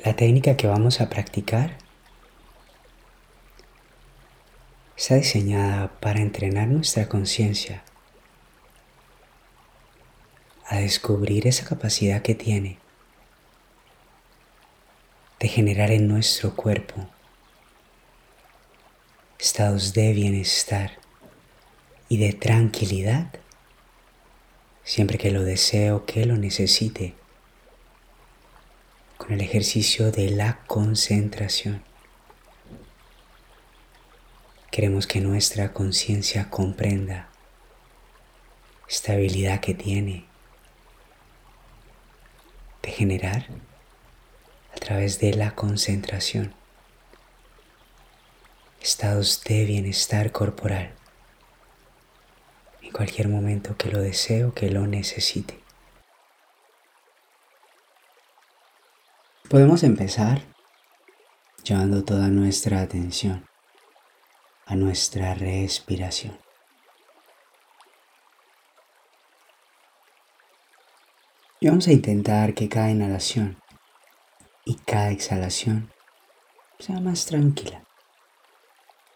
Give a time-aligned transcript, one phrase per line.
[0.00, 1.76] La técnica que vamos a practicar
[4.96, 7.84] está diseñada para entrenar nuestra conciencia
[10.66, 12.78] a descubrir esa capacidad que tiene
[15.38, 17.06] de generar en nuestro cuerpo
[19.38, 20.98] estados de bienestar
[22.08, 23.28] y de tranquilidad
[24.84, 27.14] siempre que lo deseo, que lo necesite,
[29.32, 31.82] el ejercicio de la concentración.
[34.70, 37.28] Queremos que nuestra conciencia comprenda
[38.88, 40.24] esta habilidad que tiene
[42.82, 43.46] de generar
[44.74, 46.54] a través de la concentración
[48.82, 50.92] estados de bienestar corporal
[52.82, 55.61] en cualquier momento que lo desee o que lo necesite.
[59.52, 60.40] Podemos empezar
[61.62, 63.46] llevando toda nuestra atención
[64.64, 66.40] a nuestra respiración.
[71.60, 73.60] Y vamos a intentar que cada inhalación
[74.64, 75.92] y cada exhalación
[76.78, 77.84] sea más tranquila,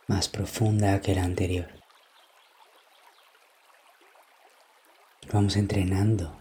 [0.07, 1.73] más profunda que la anterior.
[5.33, 6.39] Vamos entrenando,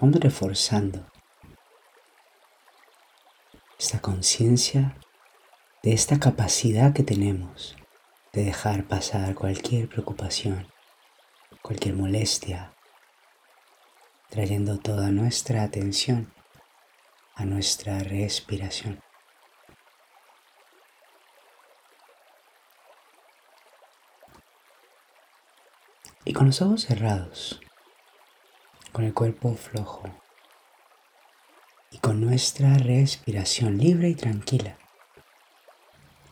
[0.00, 1.06] vamos reforzando
[3.78, 4.96] esta conciencia
[5.82, 7.76] de esta capacidad que tenemos
[8.32, 10.66] de dejar pasar cualquier preocupación,
[11.60, 12.74] cualquier molestia,
[14.30, 16.32] trayendo toda nuestra atención
[17.34, 18.98] a nuestra respiración.
[26.24, 27.60] Y con los ojos cerrados,
[28.92, 30.25] con el cuerpo flojo
[31.90, 34.76] y con nuestra respiración libre y tranquila,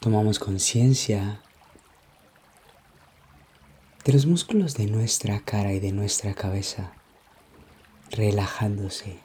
[0.00, 1.40] tomamos conciencia
[4.04, 6.92] de los músculos de nuestra cara y de nuestra cabeza
[8.10, 9.18] relajándose.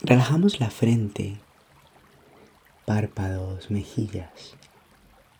[0.00, 1.40] Relajamos la frente,
[2.86, 4.56] párpados, mejillas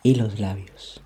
[0.03, 1.03] y los labios.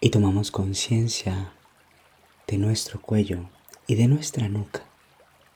[0.00, 1.52] Y tomamos conciencia
[2.46, 3.48] de nuestro cuello
[3.86, 4.84] y de nuestra nuca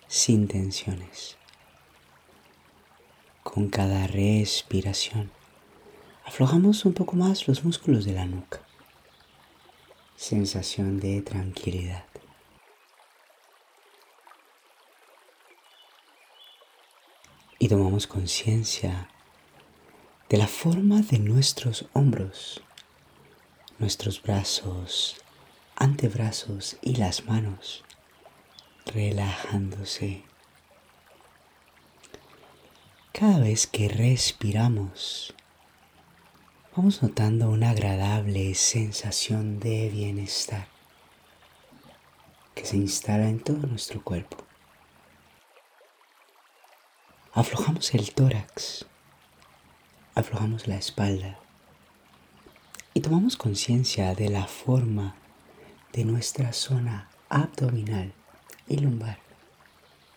[0.09, 1.37] sin tensiones.
[3.43, 5.31] Con cada respiración
[6.25, 8.67] aflojamos un poco más los músculos de la nuca
[10.17, 12.05] sensación de tranquilidad.
[17.59, 19.09] Y tomamos conciencia
[20.29, 22.63] de la forma de nuestros hombros,
[23.79, 25.17] nuestros brazos,
[25.77, 27.85] antebrazos y las manos
[28.87, 30.23] relajándose.
[33.13, 35.35] Cada vez que respiramos,
[36.77, 40.69] vamos notando una agradable sensación de bienestar
[42.55, 44.37] que se instala en todo nuestro cuerpo.
[47.33, 48.87] Aflojamos el tórax,
[50.15, 51.39] aflojamos la espalda
[52.95, 55.17] y tomamos conciencia de la forma
[55.93, 58.15] de nuestra zona abdominal
[58.69, 59.19] y lumbar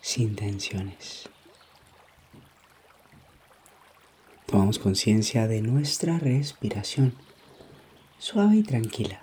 [0.02, 1.30] sin tensiones.
[4.46, 7.14] Tomamos conciencia de nuestra respiración
[8.18, 9.22] suave y tranquila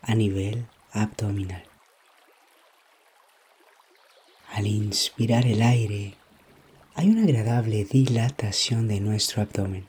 [0.00, 1.64] a nivel abdominal.
[4.52, 6.14] Al inspirar el aire,
[6.94, 9.86] hay una agradable dilatación de nuestro abdomen.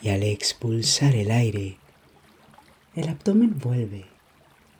[0.00, 1.76] Y al expulsar el aire,
[2.94, 4.13] el abdomen vuelve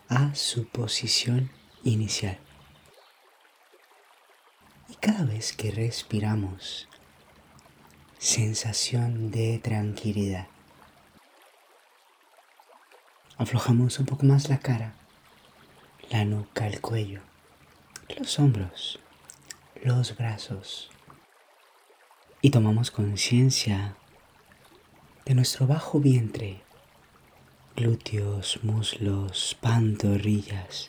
[0.08, 1.50] a su posición
[1.82, 2.38] inicial.
[4.88, 6.88] Y cada vez que respiramos,
[8.18, 10.48] sensación de tranquilidad.
[13.36, 14.94] Aflojamos un poco más la cara,
[16.10, 17.20] la nuca, el cuello,
[18.16, 18.98] los hombros,
[19.82, 20.90] los brazos
[22.40, 23.96] y tomamos conciencia
[25.24, 26.63] de nuestro bajo vientre,
[27.76, 30.88] glúteos, muslos, pantorrillas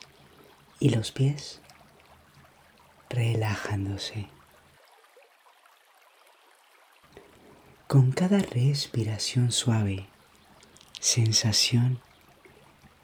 [0.80, 1.62] y los pies
[3.10, 4.28] relajándose.
[7.88, 10.08] Con cada respiración suave,
[11.00, 12.02] sensación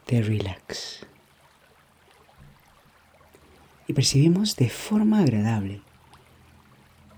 [0.07, 1.07] de relax.
[3.87, 5.81] Y percibimos de forma agradable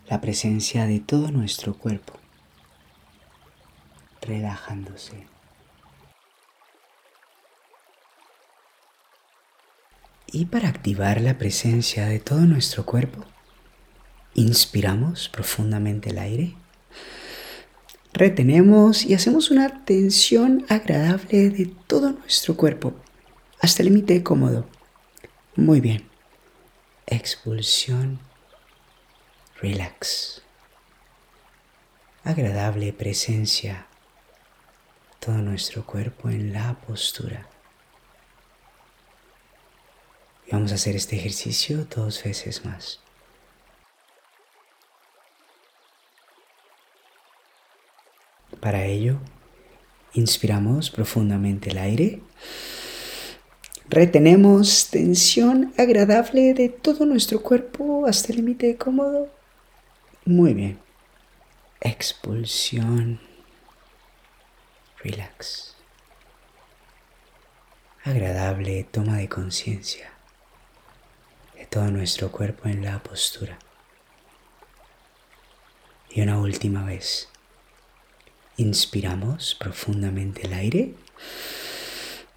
[0.07, 2.13] la presencia de todo nuestro cuerpo,
[4.21, 5.32] relajándose.
[10.33, 13.23] Y para activar la presencia de todo nuestro cuerpo,
[14.33, 16.55] inspiramos profundamente el aire,
[18.13, 22.95] retenemos y hacemos una tensión agradable de todo nuestro cuerpo
[23.61, 24.67] hasta el límite cómodo.
[25.55, 26.09] Muy bien.
[27.05, 28.17] Expulsión.
[29.61, 30.41] Relax.
[32.23, 33.85] Agradable presencia.
[35.19, 37.52] Todo nuestro cuerpo en la postura.
[40.51, 42.99] Vamos a hacer este ejercicio dos veces más.
[48.59, 49.17] Para ello,
[50.13, 52.21] inspiramos profundamente el aire.
[53.89, 59.29] Retenemos tensión agradable de todo nuestro cuerpo hasta el límite cómodo.
[60.25, 60.79] Muy bien.
[61.81, 63.19] Expulsión.
[65.03, 65.75] Relax.
[68.05, 70.12] Agradable toma de conciencia
[71.73, 73.57] todo nuestro cuerpo en la postura.
[76.11, 77.29] Y una última vez.
[78.57, 80.93] Inspiramos profundamente el aire.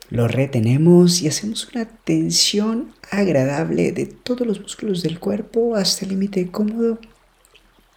[0.08, 6.12] Lo retenemos y hacemos una tensión agradable de todos los músculos del cuerpo hasta el
[6.12, 6.98] límite cómodo.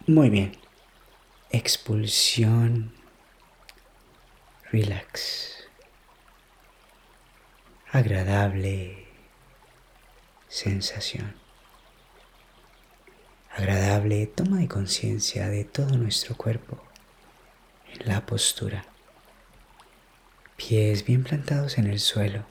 [0.06, 0.52] Muy bien.
[1.52, 2.92] Expulsión.
[4.70, 5.54] Relax.
[7.90, 9.09] Agradable
[10.50, 11.36] sensación.
[13.56, 16.82] Agradable toma de conciencia de todo nuestro cuerpo
[17.94, 18.84] en la postura.
[20.56, 22.44] Pies bien plantados en el suelo,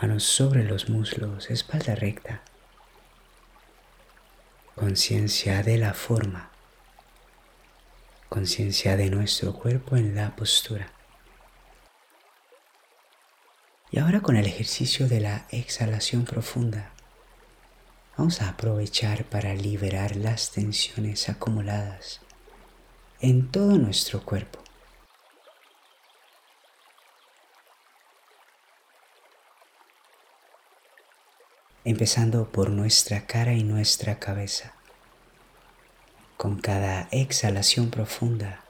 [0.00, 2.42] manos sobre los muslos, espalda recta.
[4.74, 6.50] Conciencia de la forma,
[8.28, 10.92] conciencia de nuestro cuerpo en la postura.
[13.92, 16.92] Y ahora con el ejercicio de la exhalación profunda,
[18.16, 22.20] vamos a aprovechar para liberar las tensiones acumuladas
[23.20, 24.60] en todo nuestro cuerpo.
[31.84, 34.74] Empezando por nuestra cara y nuestra cabeza.
[36.36, 38.62] Con cada exhalación profunda,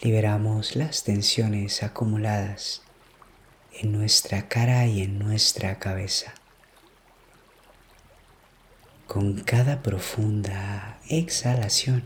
[0.00, 2.85] liberamos las tensiones acumuladas
[3.80, 6.32] en nuestra cara y en nuestra cabeza.
[9.06, 12.04] Con cada profunda exhalación,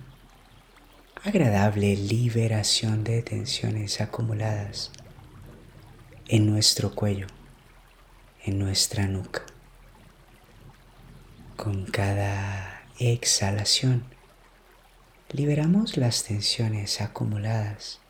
[1.23, 4.91] agradable liberación de tensiones acumuladas
[6.29, 7.29] en nuestro cuello,
[8.45, 9.43] en nuestra nuca.
[11.57, 14.05] Con cada exhalación,
[15.31, 18.01] liberamos las tensiones acumuladas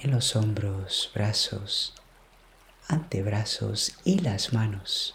[0.00, 1.97] en los hombros, brazos,
[2.88, 5.14] antebrazos y las manos.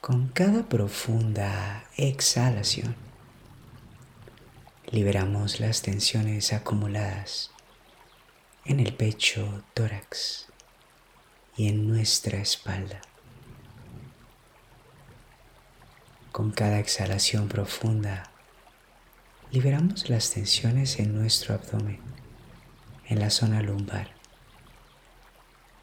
[0.00, 2.96] Con cada profunda exhalación,
[4.90, 7.52] liberamos las tensiones acumuladas
[8.64, 10.48] en el pecho, tórax
[11.56, 13.00] y en nuestra espalda.
[16.32, 18.30] Con cada exhalación profunda,
[19.52, 22.00] liberamos las tensiones en nuestro abdomen,
[23.06, 24.15] en la zona lumbar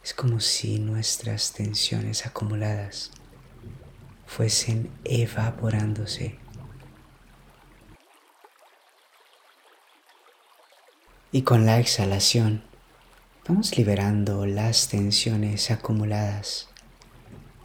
[0.04, 3.12] es como si nuestras tensiones acumuladas
[4.26, 6.38] fuesen evaporándose.
[11.32, 12.64] Y con la exhalación
[13.48, 16.68] vamos liberando las tensiones acumuladas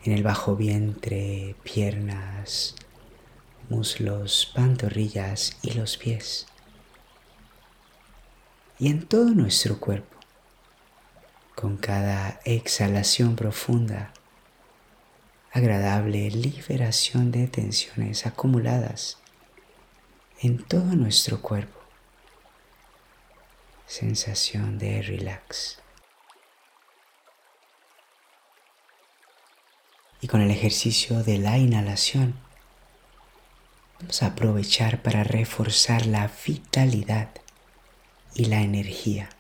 [0.05, 2.77] en el bajo vientre, piernas,
[3.69, 6.47] muslos, pantorrillas y los pies.
[8.79, 10.18] Y en todo nuestro cuerpo
[11.59, 14.13] con cada exhalación profunda,
[15.51, 19.19] agradable liberación de tensiones acumuladas
[20.41, 21.81] en todo nuestro cuerpo.
[23.87, 25.81] Sensación de relax.
[30.21, 32.39] Y con el ejercicio de la inhalación,
[33.99, 37.31] vamos a aprovechar para reforzar la vitalidad
[38.37, 39.31] y la energía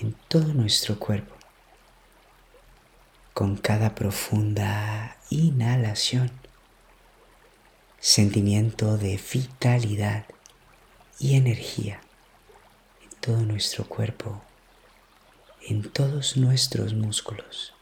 [0.00, 1.34] en todo nuestro cuerpo.
[3.34, 6.30] Con cada profunda inhalación,
[7.98, 10.24] sentimiento de vitalidad
[11.18, 12.00] y energía
[13.02, 14.42] en todo nuestro cuerpo,
[15.68, 17.74] en todos nuestros músculos,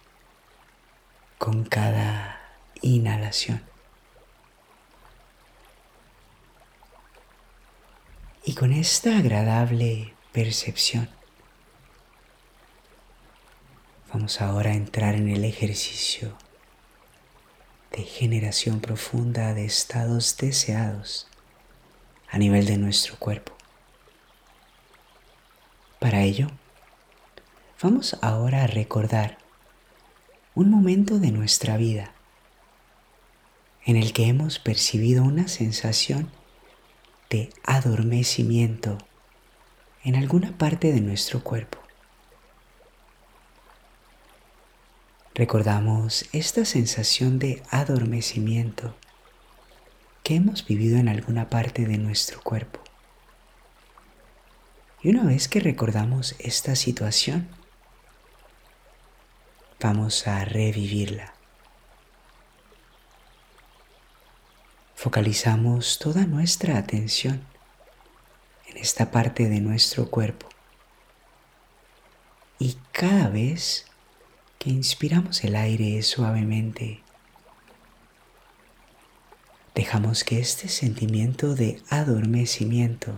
[1.39, 2.41] con cada
[2.83, 3.63] inhalación.
[8.45, 11.18] Y con esta agradable percepción,
[14.13, 16.35] Vamos ahora a entrar en el ejercicio
[17.93, 21.29] de generación profunda de estados deseados
[22.31, 23.53] a nivel de nuestro cuerpo.
[25.99, 26.49] Para ello,
[27.83, 29.37] vamos ahora a recordar
[30.55, 32.15] un momento de nuestra vida
[33.85, 36.31] en el que hemos percibido una sensación
[37.29, 38.97] de adormecimiento
[40.03, 41.88] en alguna parte de nuestro cuerpo.
[45.39, 48.97] Recordamos esta sensación de adormecimiento
[50.25, 52.81] que hemos vivido en alguna parte de nuestro cuerpo.
[55.01, 57.49] Y una vez que recordamos esta situación,
[59.81, 61.33] vamos a revivirla.
[64.97, 67.45] Focalizamos toda nuestra atención
[68.67, 70.49] en esta parte de nuestro cuerpo
[72.59, 73.88] y cada vez
[74.59, 77.01] que inspiramos el aire suavemente,
[79.75, 83.15] dejamos que este sentimiento de adormecimiento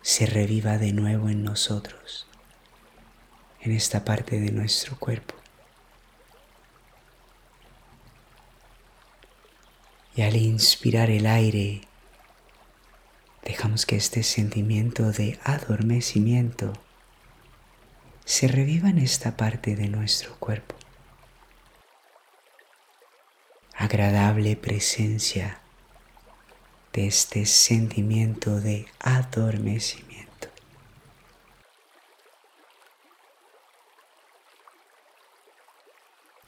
[0.00, 2.28] se reviva de nuevo en nosotros,
[3.60, 5.34] en esta parte de nuestro cuerpo.
[10.14, 11.80] Y al inspirar el aire,
[13.44, 16.74] dejamos que este sentimiento de adormecimiento
[18.24, 20.74] se reviva en esta parte de nuestro cuerpo.
[23.76, 25.60] Agradable presencia
[26.92, 30.48] de este sentimiento de adormecimiento.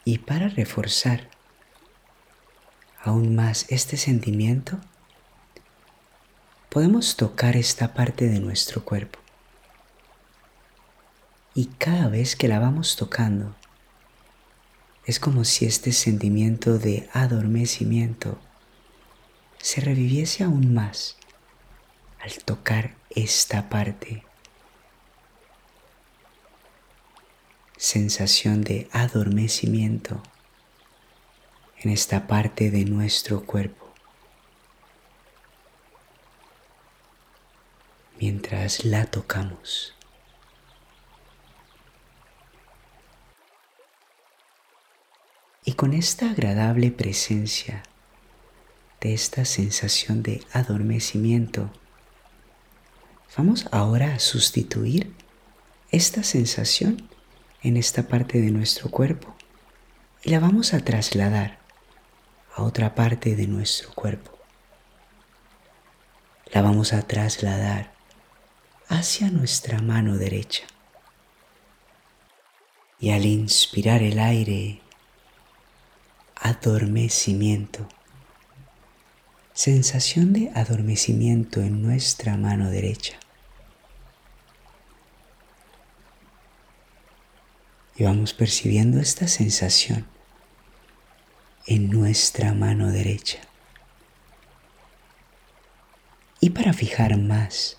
[0.05, 1.29] Y para reforzar
[3.01, 4.79] aún más este sentimiento,
[6.69, 9.24] podemos tocar esta parte de nuestro cuerpo.
[11.57, 13.55] Y cada vez que la vamos tocando,
[15.05, 18.37] es como si este sentimiento de adormecimiento
[19.57, 21.15] se reviviese aún más
[22.19, 24.25] al tocar esta parte.
[27.77, 30.21] Sensación de adormecimiento
[31.77, 33.93] en esta parte de nuestro cuerpo.
[38.19, 39.94] Mientras la tocamos.
[45.65, 47.81] Y con esta agradable presencia
[49.01, 51.71] de esta sensación de adormecimiento,
[53.35, 55.11] vamos ahora a sustituir
[55.89, 57.09] esta sensación
[57.63, 59.35] en esta parte de nuestro cuerpo
[60.23, 61.57] y la vamos a trasladar
[62.55, 64.37] a otra parte de nuestro cuerpo.
[66.53, 67.91] La vamos a trasladar
[68.87, 70.63] hacia nuestra mano derecha.
[72.99, 74.81] Y al inspirar el aire,
[76.35, 77.87] adormecimiento,
[79.53, 83.17] sensación de adormecimiento en nuestra mano derecha.
[87.97, 90.05] Y vamos percibiendo esta sensación
[91.65, 93.39] en nuestra mano derecha.
[96.41, 97.77] Y para fijar más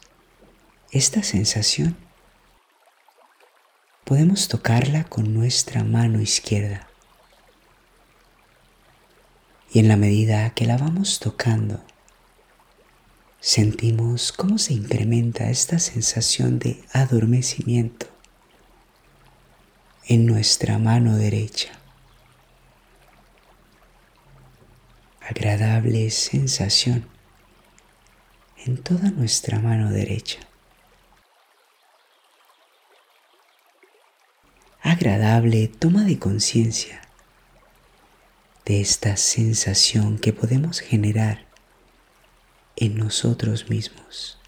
[0.91, 1.97] esta sensación,
[4.05, 6.86] podemos tocarla con nuestra mano izquierda.
[9.77, 11.85] Y en la medida que la vamos tocando,
[13.41, 18.07] sentimos cómo se incrementa esta sensación de adormecimiento
[20.07, 21.79] en nuestra mano derecha.
[25.21, 27.07] agradable sensación
[28.65, 30.39] en toda nuestra mano derecha.
[34.81, 37.06] Agradable toma de conciencia
[38.67, 41.47] de esta sensación que podemos generar
[42.77, 44.39] en nosotros mismos.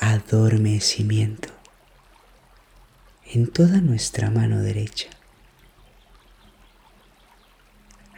[0.00, 1.48] Adormecimiento
[3.26, 5.10] en toda nuestra mano derecha.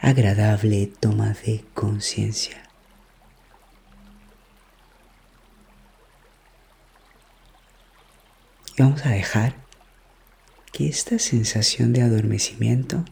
[0.03, 2.61] agradable toma de conciencia.
[8.75, 9.62] Y vamos a dejar
[10.73, 13.05] que esta sensación de adormecimiento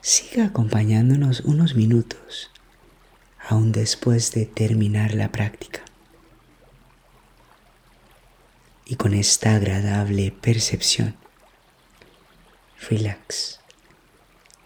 [0.00, 2.50] siga acompañándonos unos minutos,
[3.48, 5.82] aún después de terminar la práctica.
[8.86, 11.14] Y con esta agradable percepción,
[12.88, 13.60] relax,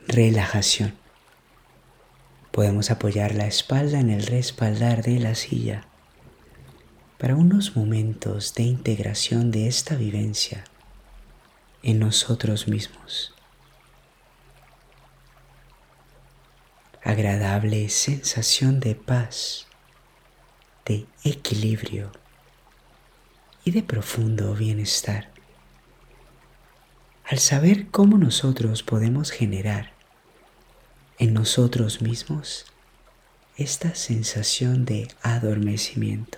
[0.07, 0.95] relajación
[2.59, 5.85] Podemos apoyar la espalda en el respaldar de la silla
[7.17, 10.64] para unos momentos de integración de esta vivencia
[11.88, 13.33] en nosotros mismos.
[17.02, 19.66] Agradable sensación de paz,
[20.85, 22.12] de equilibrio
[23.64, 25.30] y de profundo bienestar.
[27.25, 29.92] Al saber cómo nosotros podemos generar
[31.18, 32.66] en nosotros mismos
[33.57, 36.37] esta sensación de adormecimiento.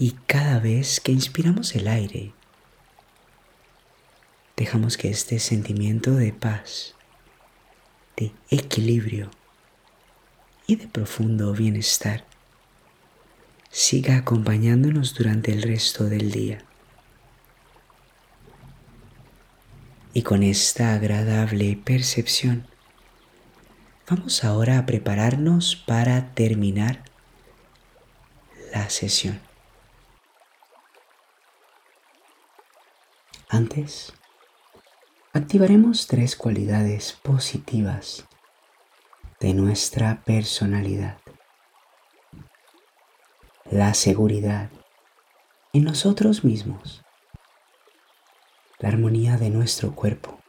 [0.00, 2.32] Y cada vez que inspiramos el aire,
[4.56, 6.94] dejamos que este sentimiento de paz,
[8.16, 9.28] de equilibrio
[10.68, 12.24] y de profundo bienestar
[13.70, 16.62] siga acompañándonos durante el resto del día.
[20.14, 22.68] Y con esta agradable percepción,
[24.08, 27.02] vamos ahora a prepararnos para terminar
[28.72, 29.47] la sesión.
[33.50, 34.12] Antes,
[35.32, 38.26] activaremos tres cualidades positivas
[39.40, 41.16] de nuestra personalidad.
[43.64, 44.70] La seguridad
[45.72, 47.02] en nosotros mismos.
[48.80, 50.40] La armonía de nuestro cuerpo,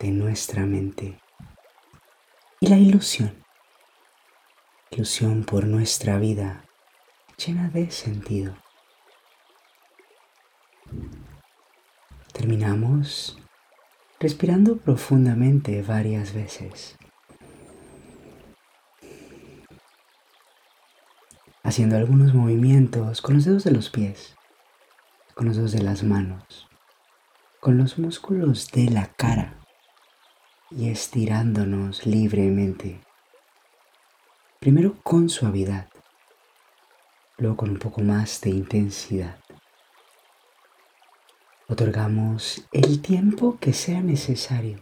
[0.00, 1.20] de nuestra mente.
[2.58, 3.44] Y la ilusión.
[4.90, 6.64] Ilusión por nuestra vida
[7.36, 8.56] llena de sentido.
[12.40, 13.36] Terminamos
[14.18, 16.96] respirando profundamente varias veces.
[21.62, 24.36] Haciendo algunos movimientos con los dedos de los pies,
[25.34, 26.66] con los dedos de las manos,
[27.60, 29.58] con los músculos de la cara
[30.70, 33.02] y estirándonos libremente.
[34.60, 35.90] Primero con suavidad,
[37.36, 39.36] luego con un poco más de intensidad
[41.70, 44.80] otorgamos el tiempo que sea necesario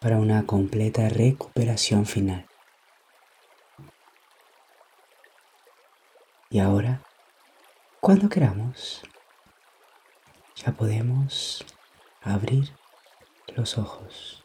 [0.00, 2.46] para una completa recuperación final.
[6.50, 7.00] Y ahora,
[8.00, 9.02] cuando queramos,
[10.54, 11.64] ya podemos
[12.22, 12.70] abrir
[13.56, 14.37] los ojos.